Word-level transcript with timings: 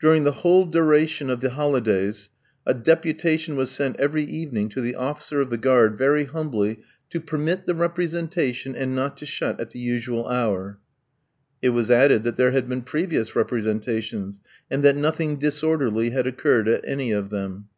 During 0.00 0.24
the 0.24 0.32
whole 0.32 0.64
duration 0.64 1.28
of 1.28 1.42
the 1.42 1.50
holidays 1.50 2.30
a 2.64 2.72
deputation 2.72 3.54
was 3.54 3.70
sent 3.70 3.96
every 3.96 4.24
evening 4.24 4.70
to 4.70 4.80
the 4.80 4.94
officer 4.94 5.42
of 5.42 5.50
the 5.50 5.58
guard 5.58 5.98
very 5.98 6.24
humbly 6.24 6.78
"to 7.10 7.20
permit 7.20 7.66
the 7.66 7.74
representation 7.74 8.74
and 8.74 8.94
not 8.96 9.18
to 9.18 9.26
shut 9.26 9.60
at 9.60 9.72
the 9.72 9.78
usual 9.78 10.26
hour." 10.26 10.78
It 11.60 11.68
was 11.76 11.90
added 11.90 12.22
that 12.22 12.36
there 12.36 12.52
had 12.52 12.66
been 12.66 12.80
previous 12.80 13.36
representations, 13.36 14.40
and 14.70 14.82
that 14.84 14.96
nothing 14.96 15.36
disorderly 15.36 16.12
had 16.12 16.26
occurred 16.26 16.66
at 16.66 16.88
any 16.88 17.12
of 17.12 17.28
them. 17.28 17.68